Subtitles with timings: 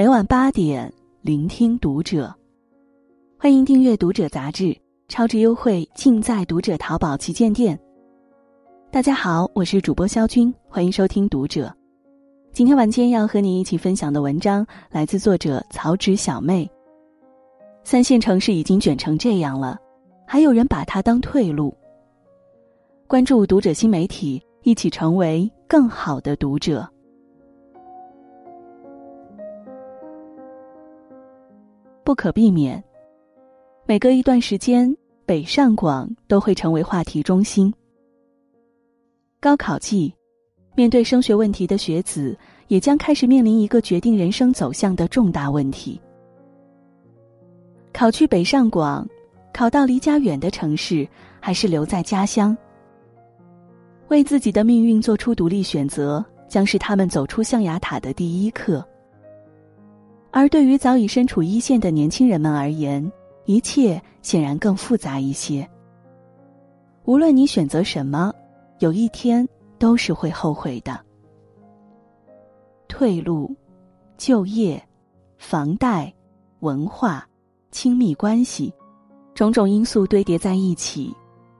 [0.00, 2.34] 每晚八点，聆听读者。
[3.38, 4.74] 欢迎订阅《读者》杂志，
[5.08, 7.78] 超值优惠尽在《读者》淘宝旗舰店。
[8.90, 11.66] 大家好，我是主播肖军，欢迎收听《读者》。
[12.54, 16.66] 今天晚间要和你一起分享的文章来自作者曹植小妹。
[17.84, 19.78] 三线城市已经卷成这样了，
[20.26, 21.76] 还有人把它当退路。
[23.06, 26.88] 关注《读者》新媒体，一起成为更好的读者。
[32.02, 32.82] 不可避免，
[33.86, 34.94] 每隔一段时间，
[35.26, 37.72] 北上广都会成为话题中心。
[39.38, 40.12] 高考季，
[40.74, 42.36] 面对升学问题的学子，
[42.68, 46.00] 也将开始面临一个决定人生走向的重大问题：
[47.92, 49.06] 考去北上广，
[49.52, 51.06] 考到离家远的城市，
[51.38, 52.56] 还是留在家乡？
[54.08, 58.84] 为自己的命运做出独立选择，将是他们走出象牙塔的第一课。
[60.32, 63.10] 而对于早已身处一线的年轻人们而言，
[63.46, 65.68] 一切显然更复杂一些。
[67.04, 68.32] 无论你选择什么，
[68.78, 71.00] 有一天都是会后悔的。
[72.86, 73.52] 退路、
[74.16, 74.80] 就业、
[75.36, 76.12] 房贷、
[76.60, 77.26] 文化、
[77.72, 78.72] 亲密关系，
[79.34, 81.12] 种种因素堆叠在一起，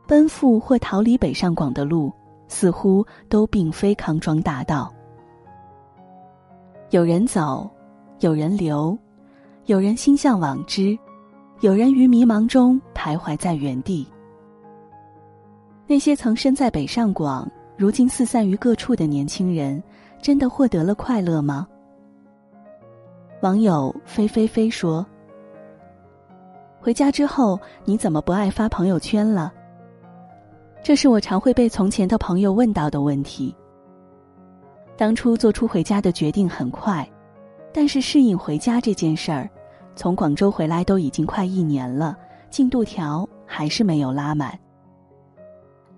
[0.06, 2.12] 奔赴或逃离北上广的路，
[2.46, 4.94] 似乎都并非康庄大道。
[6.90, 7.68] 有人走。
[8.20, 8.96] 有人留，
[9.64, 10.96] 有人心向往之，
[11.60, 14.06] 有人于迷茫中徘徊在原地。
[15.86, 19.82] 那些曾身在北上广，如今四散于各处的年轻人，
[20.20, 21.66] 真的获得了快乐吗？
[23.40, 25.04] 网友飞飞飞说
[26.78, 29.50] ：“回家之后，你怎么不爱发朋友圈了？”
[30.84, 33.54] 这是我常会被从前的朋友问到的问题。
[34.94, 37.08] 当初做出回家的决定很快。
[37.72, 39.48] 但是适应回家这件事儿，
[39.94, 42.16] 从广州回来都已经快一年了，
[42.50, 44.58] 进度条还是没有拉满。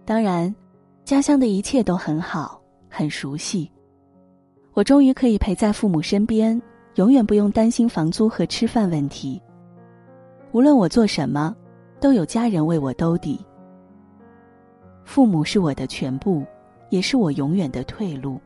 [0.05, 0.55] 当然，
[1.05, 3.71] 家乡的一切都很好，很熟悉。
[4.75, 6.60] 我终于可以陪在父母身边，
[6.97, 9.41] 永远不用担心房租和吃饭问题。
[10.53, 11.54] 无论我做什么，
[12.00, 13.39] 都有家人为我兜底。
[15.04, 16.44] 父母是我的全部，
[16.91, 18.41] 也是我永远的退路。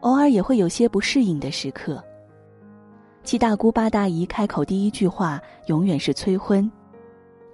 [0.00, 2.02] 偶尔也会有些不适应的时刻。
[3.24, 6.70] 七大姑八大姨开口第一句话永远是催婚，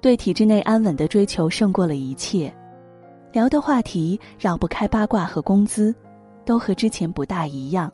[0.01, 2.55] 对体制内安稳的追求胜过了一切。
[3.33, 5.93] 聊的话题绕不开八卦和工资，
[6.45, 7.93] 都和之前不大一样。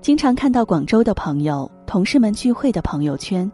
[0.00, 3.50] 经常看到广州的朋友、同事们聚会的朋友圈，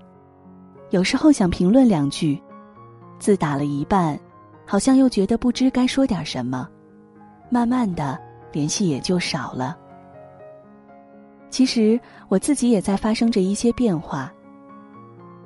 [0.90, 2.40] 有时候想评论两句，
[3.18, 4.16] 字打了一半，
[4.64, 6.68] 好像又觉得不知该说点什么，
[7.50, 8.16] 慢慢的。
[8.56, 9.76] 联系也就少了。
[11.50, 14.32] 其实我自己也在发生着一些变化。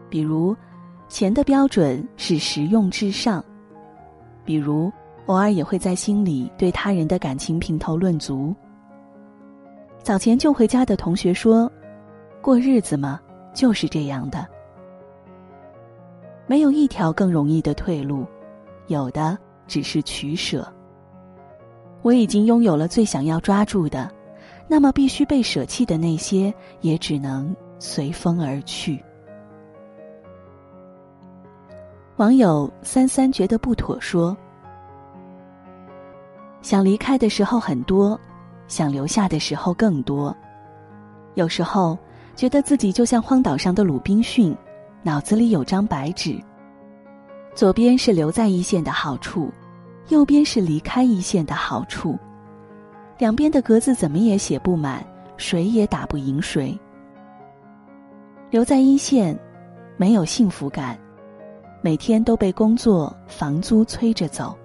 [0.08, 0.56] 比如，
[1.08, 3.42] 钱的标准是实用至上；
[4.44, 4.92] 比如，
[5.26, 8.54] 偶尔也会在心里对他人的感情评头论足。
[10.04, 11.70] 早前就回家的同学说
[12.40, 13.20] ：“过日子嘛，
[13.52, 14.46] 就是这样的，
[16.46, 18.24] 没有一条更容易的退路，
[18.86, 20.64] 有的只是取舍。”
[22.02, 24.10] 我已经拥有了最想要抓住的，
[24.66, 29.02] 那么必须被舍弃的那些，也只能随风而去。
[32.16, 34.36] 网友三三觉得不妥，说
[36.62, 38.18] ：“想离开的时候很多，
[38.66, 40.34] 想留下的时候更多。
[41.34, 41.98] 有时候
[42.34, 44.56] 觉得自己就像荒岛上的鲁滨逊，
[45.02, 46.38] 脑子里有张白纸，
[47.54, 49.50] 左边是留在一线的好处。”
[50.10, 52.18] 右边是离开一线的好处，
[53.16, 55.04] 两边的格子怎么也写不满，
[55.36, 56.76] 谁也打不赢谁。
[58.50, 59.38] 留在一线，
[59.96, 60.98] 没有幸福感，
[61.80, 64.56] 每天都被工作、房租催着走。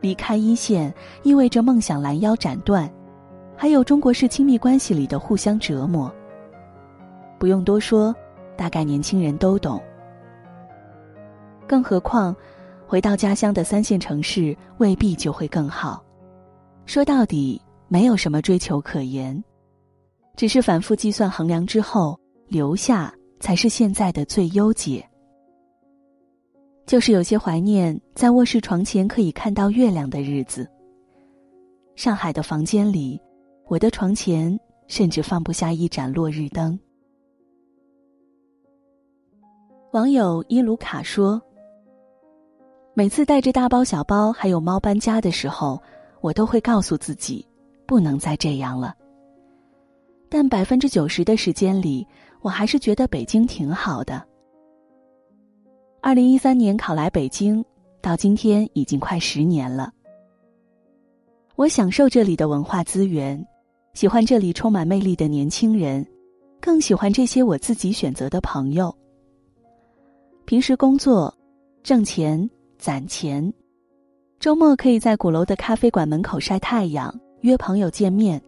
[0.00, 0.92] 离开一线
[1.24, 2.88] 意味着梦想拦腰斩断，
[3.56, 6.12] 还有中国式亲密关系里的互相折磨。
[7.36, 8.14] 不用多说，
[8.56, 9.82] 大概年轻人都懂。
[11.66, 12.32] 更何况。
[12.92, 16.04] 回到家乡的三线城市未必就会更好，
[16.84, 17.58] 说到底
[17.88, 19.42] 没有什么追求可言，
[20.36, 23.10] 只是反复计算衡量之后，留下
[23.40, 25.02] 才是现在的最优解。
[26.84, 30.70] 就是有些怀念在卧室床前可以看到月亮的日子。
[31.96, 33.18] 上海的房间里，
[33.68, 34.54] 我的床前
[34.86, 36.78] 甚至放不下一盏落日灯。
[39.94, 41.42] 网友伊鲁卡说。
[42.94, 45.82] 每次带着大包小包还有猫搬家的时候，
[46.20, 47.46] 我都会告诉自己，
[47.86, 48.94] 不能再这样了。
[50.28, 52.06] 但百分之九十的时间里，
[52.42, 54.22] 我还是觉得北京挺好的。
[56.02, 57.64] 二零一三年考来北京，
[58.02, 59.90] 到今天已经快十年了。
[61.56, 63.42] 我享受这里的文化资源，
[63.94, 66.06] 喜欢这里充满魅力的年轻人，
[66.60, 68.94] 更喜欢这些我自己选择的朋友。
[70.44, 71.34] 平时工作，
[71.82, 72.50] 挣钱
[72.82, 73.54] 攒钱，
[74.40, 78.42] 周末可以在鼓楼的咖啡馆门口晒太阳，约朋友见面。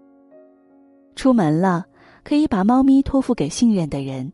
[1.15, 1.87] 出门了，
[2.25, 4.33] 可以把猫咪托付给信任的人。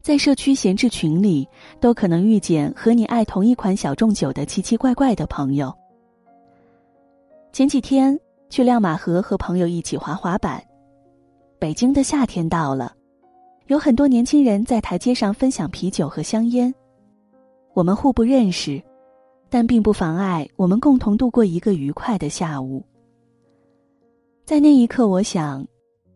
[0.00, 1.46] 在社区闲置群里，
[1.80, 5.70] 都可能遇见和你爱同一款小众酒的奇奇怪怪的朋友。
[7.52, 8.18] 前几天
[8.48, 10.64] 去亮马河和朋友一起滑滑板。
[11.58, 12.94] 北京的夏天到了，
[13.66, 16.74] 有很多年轻人在台阶上分享啤酒和香烟。
[17.78, 18.82] 我们互不认识，
[19.48, 22.84] 但并不妨碍我们共同度过一个愉快的下午。
[24.44, 25.64] 在那一刻，我想，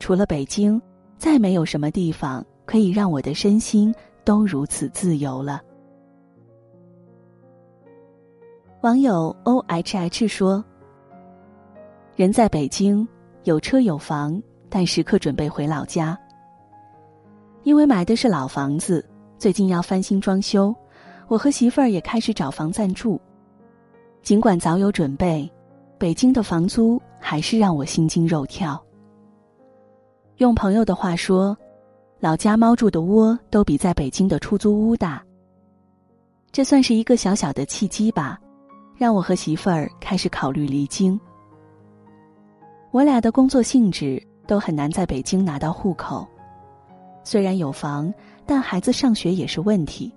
[0.00, 0.82] 除了北京，
[1.19, 3.94] 再没有什么地方可以让我的身心
[4.25, 5.62] 都如此自由了。
[8.81, 10.64] 网友 O H H 说。
[12.17, 13.06] 人在北京，
[13.44, 16.19] 有车有房，但时刻准备回老家。
[17.62, 20.75] 因为买的是老房子，最近要翻新装修，
[21.32, 23.19] 我和媳妇儿也开始找房暂住。
[24.20, 25.50] 尽管早有准备，
[25.96, 28.79] 北京的房租还是让我心惊肉跳。
[30.37, 31.56] 用朋友的话说，
[32.20, 35.25] 老家猫住的窝都比在北京的出租屋大。
[36.50, 38.38] 这算是一个小小的契机吧，
[38.94, 41.19] 让我和媳妇儿开始考虑离京。
[42.90, 46.28] 我俩的工作性质都很难在北京拿到户口，
[47.25, 48.12] 虽然有房，
[48.44, 50.12] 但孩子上学也是问题。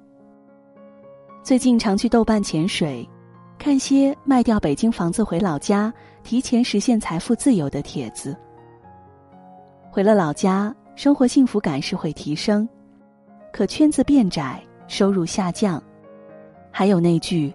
[1.46, 3.08] 最近常去豆瓣潜水，
[3.60, 5.94] 看些卖掉北京房子回老家、
[6.24, 8.36] 提前实现财富自由的帖子。
[9.92, 12.68] 回了老家，生活幸福感是会提升，
[13.54, 15.80] 可圈子变窄，收入下降。
[16.72, 17.54] 还有那句：“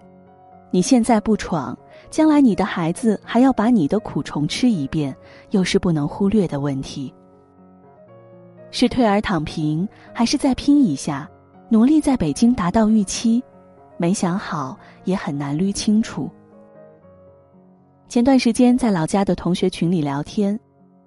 [0.71, 1.77] 你现在不闯。”
[2.09, 5.13] 将来你的孩子还要把你的苦虫吃一遍，
[5.49, 7.13] 又是不能忽略的问题。
[8.71, 11.29] 是退而躺平，还是再拼一下，
[11.67, 13.43] 努力在北京达到预期？
[14.01, 16.27] 没想好，也很难捋清楚。
[18.09, 20.59] 前段时间在老家的同学群里聊天，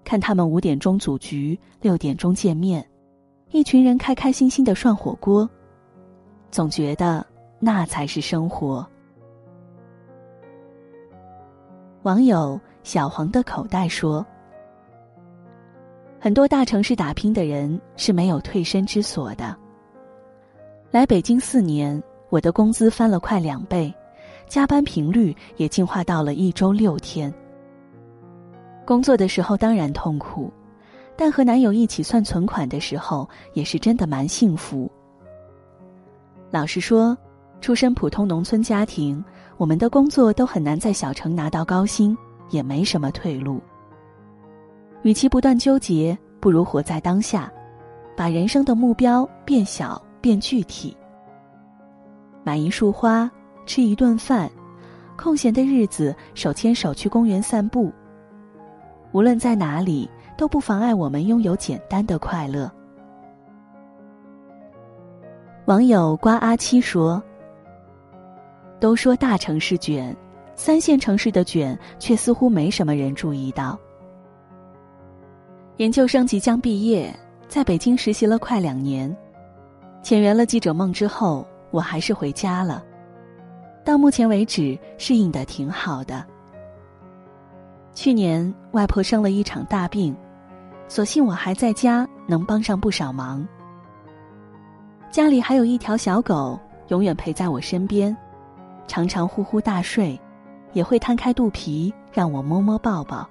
[0.04, 2.88] 看他们五点钟组局，六点钟见面，
[3.50, 5.50] 一群人开开心心的涮火锅，
[6.52, 7.26] 总觉得
[7.58, 8.86] 那才是生活。
[12.04, 14.24] 网友小黄的口袋说
[16.20, 19.56] ：“很多大城市打拼的人是没有退身之所的。
[20.92, 22.00] 来北京四年，
[22.34, 23.94] 我的工资翻了快两倍，
[24.48, 27.32] 加班频率也进化到了一周六天。
[28.84, 30.52] 工作的时候当然痛苦，
[31.16, 34.90] 但和男友一起算存款的时候，也是真的蛮幸福。
[36.50, 37.16] 老实说，
[37.60, 39.24] 出身普通农村家庭。”
[39.56, 42.18] 我们的工作都很难在小城拿到高薪，
[42.50, 43.60] 也没什么退路。
[45.02, 47.48] 与其不断纠结，不如活在当下，
[48.16, 50.96] 把人生的目标变小变具体。
[52.44, 53.28] 买一束花，
[53.66, 54.48] 吃一顿饭，
[55.16, 57.90] 空闲的日子手牵手去公园散步。
[59.10, 62.70] 无论在哪里，都不妨碍我们拥有简单的快乐。
[65.64, 67.20] 网友瓜阿七说。
[68.80, 70.14] 都说大城市卷，
[70.54, 73.78] 三线城市的卷却似乎没什么人注意到。
[75.78, 77.10] 研究生即将毕业，
[77.48, 79.16] 在北京实习了快两年，
[80.02, 82.84] 签圆了记者梦之后，我还是回家了。
[83.84, 86.24] 到目前为止，适应的挺好的。
[87.94, 90.16] 去年外婆生了一场大病，
[90.86, 93.44] 所幸我还在家，能帮上不少忙。
[95.10, 96.56] 家里还有一条小狗，
[96.88, 98.16] 永远陪在我身边。
[98.86, 100.16] 常常呼呼大睡，
[100.74, 103.28] 也会摊开肚皮让我摸摸抱抱。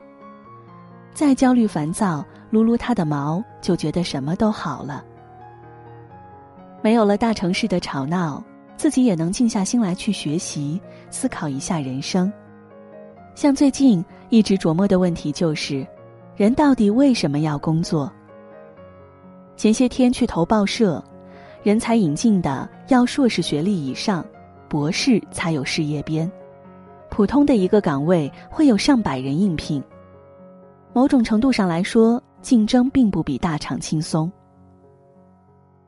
[1.14, 5.02] 再焦虑烦躁，撸撸它的毛，就觉得什么都好了。
[6.84, 8.44] 没有了大城市的吵闹，
[8.76, 12.32] 自己也能静下心来去学习，思考一下人生。
[13.36, 15.88] 像最近一直琢磨的问题就是：
[16.36, 18.12] 人到底为什么要工作？
[19.56, 21.02] 前些天去投报社，
[21.64, 24.24] 人才引进的要硕士学历以上。
[24.68, 26.30] 博士才有事业编，
[27.10, 29.82] 普通的一个岗位会有上百人应聘。
[30.92, 34.30] 某种程度上来说，竞争并不比大厂轻松。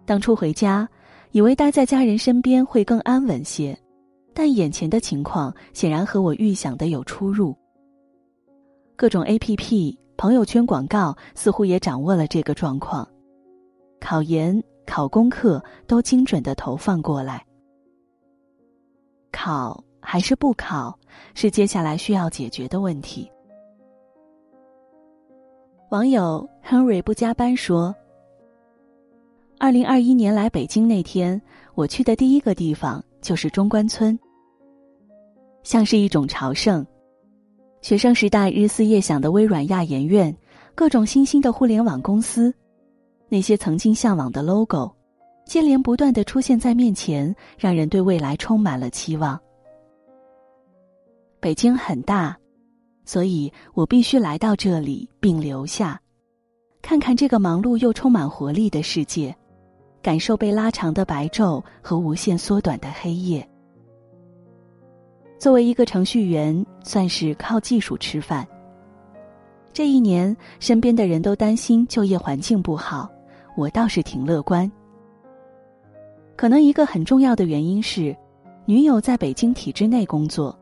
[0.05, 0.87] 当初回家，
[1.31, 3.77] 以为待在家人身边会更安稳些，
[4.33, 7.55] 但眼前的情况显然和我预想的有出入。
[8.95, 13.05] 各种 A P P 朋友圈广告似乎也掌握了这个状况，
[13.99, 17.43] 考研、考功课都精准的投放过来。
[19.31, 20.97] 考还是不考，
[21.33, 23.29] 是接下来需要解决的问题。
[25.89, 27.93] 网友 Henry 不加班说
[29.57, 31.41] ：“二零二一年来北京那天，
[31.75, 34.17] 我去的第一个地方就是中关村，
[35.63, 36.85] 像是一种朝圣。
[37.81, 40.35] 学生时代日思夜想的微软亚研院，
[40.73, 42.53] 各种新兴的互联网公司，
[43.29, 44.91] 那些曾经向往的 logo，
[45.45, 49.39] 接连不断的出现在面前，让人对未来充满了期望。
[51.39, 52.37] 北京很大。”
[53.07, 56.01] 所以我必须来到这里并留下，
[56.81, 59.35] 看看这个忙碌又充满活力的世界，
[60.05, 63.43] 感受被拉长的白昼和无限缩短的黑夜。
[65.39, 68.47] 作为一个程序员，算是靠技术吃饭。
[69.73, 73.09] 这一年，身边的人都担心就业环境不好，
[73.57, 74.71] 我倒是挺乐观。
[76.35, 78.15] 可能一个很重要的原因是，
[78.65, 80.55] 女友在北京体制内工作。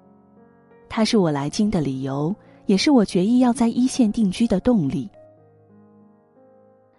[0.88, 2.34] 她是我来京的理由，
[2.66, 5.10] 也是我决意要在一线定居的动力。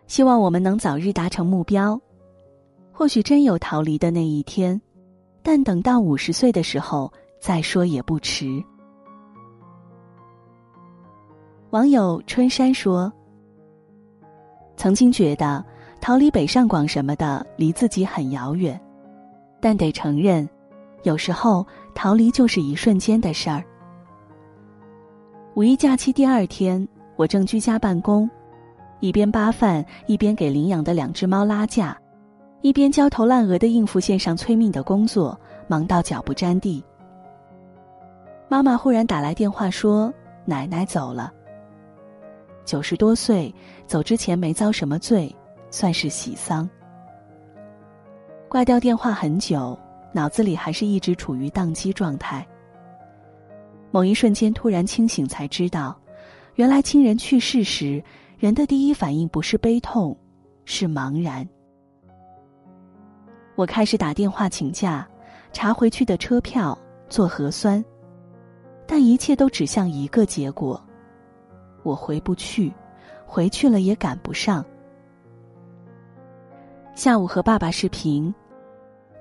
[0.06, 1.98] 希望我们能早日达成目标。
[2.96, 4.80] 或许真有逃离的那一天，
[5.42, 8.62] 但等到五十岁的时候再说也不迟。
[11.70, 13.12] 网友春山说
[14.78, 15.62] ：“曾经觉得
[16.00, 18.80] 逃离北上广什么的离自己很遥远，
[19.60, 20.48] 但得承认，
[21.02, 23.64] 有时候逃离就是一瞬间的事儿。”
[25.56, 26.86] 五一假期第二天，
[27.16, 28.30] 我正居家办公，
[29.00, 32.00] 一边扒饭，一边给领养的两只猫拉架，
[32.64, 36.82] 一边焦头烂额的应付线上催命的工作，忙到脚不沾地。
[38.48, 40.10] 妈妈忽然打来电话说
[40.46, 41.30] ：“奶奶走了。
[42.64, 43.54] 九十多岁，
[43.86, 45.30] 走之前没遭什么罪，
[45.70, 46.66] 算是喜丧。”
[48.48, 49.78] 挂掉电话很久，
[50.10, 52.46] 脑子里还是一直处于宕机状态。
[53.90, 55.94] 某一瞬间突然清醒，才知道，
[56.54, 58.02] 原来亲人去世时，
[58.38, 60.16] 人的第一反应不是悲痛，
[60.64, 61.46] 是茫然。
[63.56, 65.06] 我开始打电话请假，
[65.52, 66.76] 查回去的车票，
[67.08, 67.82] 做核酸，
[68.86, 70.82] 但一切都指向一个结果：
[71.84, 72.72] 我回不去，
[73.24, 74.64] 回去了也赶不上。
[76.94, 78.32] 下午和爸爸视频，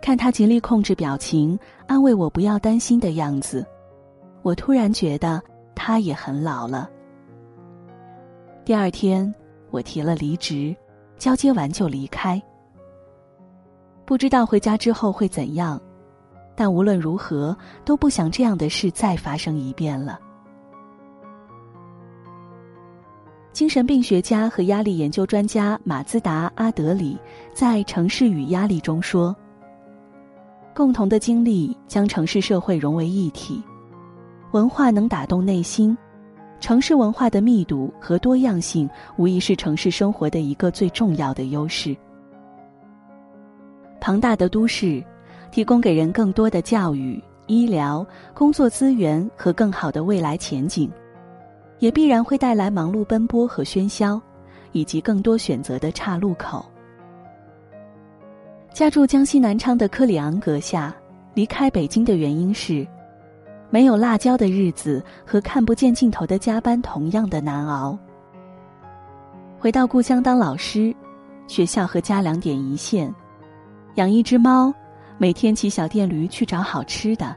[0.02, 3.66] 看他极力控制表情，安慰我不要担心的样子。
[4.42, 5.42] 我突然觉得
[5.76, 6.90] 他也很老了。
[8.66, 9.34] 第二天，
[9.70, 10.76] 我提了离职，
[11.18, 12.42] 交接完就离开。
[14.14, 15.82] 不知道回家之后会怎样，
[16.56, 20.20] 但无论如何都不想这样的事再发生一遍了。
[23.54, 27.18] 精神病学家和压力研究专家马兹达·阿德里
[27.56, 29.36] 在《城市与压力》中说
[30.76, 33.64] ：“共同的经历将城市社会融为一体。”
[34.54, 35.98] 文化能打动内心，
[36.60, 41.98] 城市文化的密度和多样性无疑是城市生活的一个最重要的优势。
[44.06, 45.02] 庞大的都市，
[45.50, 50.92] 提供给人更多的教育、医疗、工作资源和更好的未来前景，
[51.80, 54.22] 也必然会带来忙碌奔波和喧嚣，
[54.74, 56.66] 以及更多选择的岔路口。
[58.74, 60.94] 家住江西南昌的克里昂阁下，
[61.34, 62.86] 离开北京的原因是。
[63.70, 67.98] 没有辣椒的日子和看不见尽头的加班同样的难熬。
[69.58, 70.94] 回到故乡当老师，
[71.48, 73.12] 学校和家两点一线，
[73.96, 74.74] 养一只猫，
[75.18, 77.36] 每天骑小电驴去找好吃的，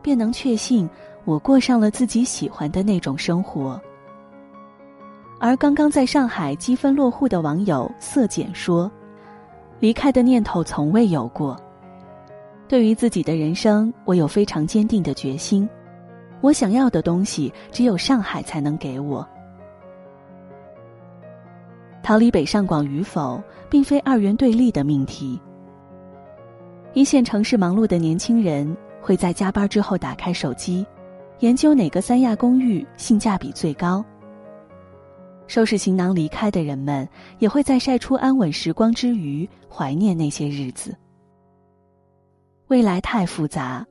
[0.00, 0.88] 便能确信
[1.24, 3.80] 我过上了自己喜欢的那种生活。
[5.38, 8.90] 而刚刚在上海积分落户的网友色简说
[9.80, 11.60] ：“离开的念头从未有过。
[12.68, 15.68] 对于自己的人生，我有非常坚定的决心。”
[16.42, 19.26] 我想要的东西，只有上海才能给我。
[22.02, 25.40] 逃离北上广与否，并非二元对立的命题。
[26.96, 30.86] 一线城市忙碌的年轻人会在加班之后打开手机，
[31.40, 34.02] 研究哪个三亚公寓性价比最高。
[35.46, 37.06] 收拾行囊离开的人们，
[37.38, 40.96] 也会在晒出安稳时光之余，怀念那些日子。
[42.68, 43.86] 未来太复杂。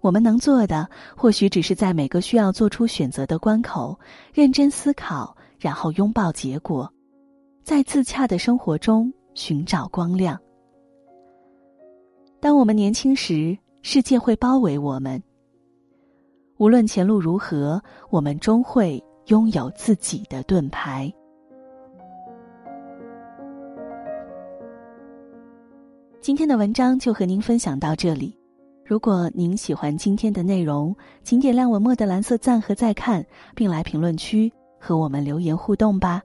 [0.00, 3.96] 我们能做的，或许只是在每个需要做出选择的关口，
[4.34, 6.92] 认真思考，然后拥抱结果，
[7.62, 10.36] 在自洽的生活中寻找光亮。
[12.40, 15.22] 当我们年轻时，世界会包围我们。
[16.56, 21.12] 无论前路如何，我们终会拥有自己的盾牌。
[26.22, 28.34] 今天的文章就和您分享到这里。
[28.86, 33.22] 如果您喜欢今天的内容，请点亮文末的蓝色赞和再看，
[33.54, 36.22] 并来评论区和我们留言互动吧。